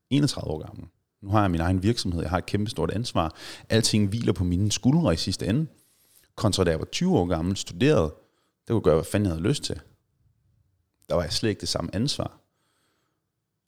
31 0.09 0.51
år 0.51 0.65
gammel. 0.65 0.85
Nu 1.21 1.29
har 1.29 1.41
jeg 1.41 1.51
min 1.51 1.61
egen 1.61 1.83
virksomhed, 1.83 2.21
jeg 2.21 2.29
har 2.29 2.37
et 2.37 2.45
kæmpe 2.45 2.69
stort 2.69 2.91
ansvar. 2.91 3.35
Alting 3.69 4.09
hviler 4.09 4.33
på 4.33 4.43
mine 4.43 4.71
skuldre 4.71 5.13
i 5.13 5.17
sidste 5.17 5.47
ende. 5.47 5.67
Kontra 6.35 6.63
da 6.63 6.69
jeg 6.69 6.79
var 6.79 6.85
20 6.85 7.17
år 7.17 7.25
gammel, 7.25 7.57
studerede, 7.57 8.13
det 8.67 8.73
kunne 8.73 8.81
gøre, 8.81 8.95
hvad 8.95 9.05
fanden 9.05 9.25
jeg 9.25 9.35
havde 9.35 9.47
lyst 9.47 9.63
til. 9.63 9.81
Der 11.09 11.15
var 11.15 11.21
jeg 11.21 11.33
slet 11.33 11.49
ikke 11.49 11.61
det 11.61 11.69
samme 11.69 11.95
ansvar. 11.95 12.39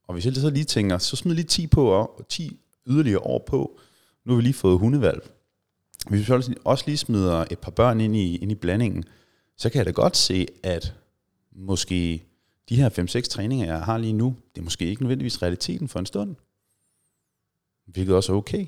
Og 0.07 0.13
hvis 0.13 0.25
jeg 0.25 0.35
så 0.35 0.49
lige 0.49 0.65
tænker, 0.65 0.97
så 0.97 1.15
smid 1.15 1.35
lige 1.35 1.45
10 1.45 1.67
på 1.67 1.89
og 1.91 2.25
10 2.29 2.59
yderligere 2.87 3.19
år 3.19 3.43
på, 3.47 3.79
nu 4.27 4.33
har 4.33 4.35
vi 4.35 4.41
lige 4.41 4.53
fået 4.53 4.79
hundevalg. 4.79 5.29
Hvis 6.09 6.29
vi 6.29 6.33
også 6.63 6.83
lige 6.85 6.97
smider 6.97 7.45
et 7.51 7.59
par 7.59 7.71
børn 7.71 8.01
ind 8.01 8.15
i, 8.15 8.37
ind 8.37 8.51
i 8.51 8.55
blandingen, 8.55 9.03
så 9.57 9.69
kan 9.69 9.77
jeg 9.77 9.85
da 9.85 9.91
godt 9.91 10.17
se, 10.17 10.47
at 10.63 10.95
måske 11.51 12.23
de 12.69 12.75
her 12.75 12.89
5-6 12.89 13.29
træninger, 13.29 13.65
jeg 13.65 13.81
har 13.81 13.97
lige 13.97 14.13
nu, 14.13 14.35
det 14.55 14.61
er 14.61 14.63
måske 14.63 14.85
ikke 14.85 15.01
nødvendigvis 15.01 15.41
realiteten 15.41 15.87
for 15.87 15.99
en 15.99 16.05
stund. 16.05 16.35
Hvilket 17.85 18.15
også 18.15 18.33
er 18.33 18.37
okay. 18.37 18.65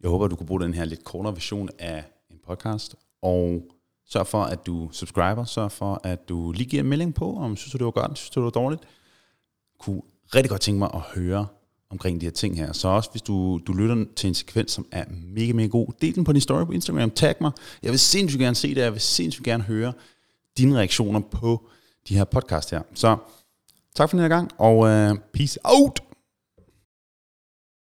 Jeg 0.00 0.10
håber, 0.10 0.28
du 0.28 0.36
kunne 0.36 0.46
bruge 0.46 0.60
den 0.60 0.74
her 0.74 0.84
lidt 0.84 1.04
kortere 1.04 1.32
version 1.32 1.68
af 1.78 2.04
en 2.30 2.38
podcast, 2.46 2.96
og 3.22 3.62
sørg 4.06 4.26
for, 4.26 4.42
at 4.42 4.66
du 4.66 4.88
subscriber, 4.92 5.44
sørg 5.44 5.72
for, 5.72 6.00
at 6.04 6.28
du 6.28 6.52
lige 6.52 6.68
giver 6.68 6.82
en 6.82 6.88
melding 6.88 7.14
på, 7.14 7.36
om 7.36 7.56
synes 7.56 7.72
du, 7.72 7.78
det 7.78 7.84
var 7.84 7.90
godt, 7.90 8.18
synes 8.18 8.30
du, 8.30 8.40
det 8.40 8.44
var 8.44 8.50
dårligt. 8.50 8.82
Kunne 9.78 10.02
rigtig 10.34 10.50
godt 10.50 10.60
tænke 10.60 10.78
mig 10.78 10.90
at 10.94 11.00
høre, 11.00 11.46
omkring 11.90 12.20
de 12.20 12.26
her 12.26 12.30
ting 12.30 12.56
her. 12.56 12.72
Så 12.72 12.88
også 12.88 13.10
hvis 13.10 13.22
du, 13.22 13.60
du 13.66 13.72
lytter 13.72 14.04
til 14.16 14.28
en 14.28 14.34
sekvens, 14.34 14.72
som 14.72 14.86
er 14.92 15.04
mega, 15.34 15.52
mega 15.52 15.68
god, 15.68 15.86
del 16.00 16.14
den 16.14 16.24
på 16.24 16.32
din 16.32 16.40
story 16.40 16.64
på 16.64 16.72
Instagram, 16.72 17.10
tag 17.10 17.34
mig. 17.40 17.52
Jeg 17.82 17.90
vil 17.90 17.98
sindssygt 17.98 18.40
gerne 18.40 18.56
se 18.56 18.74
det, 18.74 18.80
jeg 18.80 18.92
vil 18.92 19.00
sindssygt 19.00 19.44
gerne 19.44 19.62
høre 19.62 19.92
dine 20.58 20.76
reaktioner 20.76 21.20
på 21.20 21.68
de 22.08 22.14
her 22.14 22.24
podcast 22.24 22.70
her. 22.70 22.82
Så 22.94 23.16
tak 23.94 24.10
for 24.10 24.16
den 24.16 24.22
her 24.22 24.28
gang, 24.28 24.50
og 24.58 24.78
uh, 24.78 25.18
peace 25.32 25.58
out! 25.64 26.05